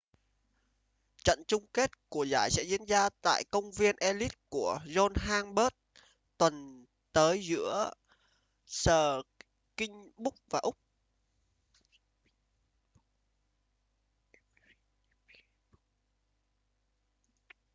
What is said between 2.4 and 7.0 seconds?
sẽ diễn tra tại công viên ellis của johannesburg tuần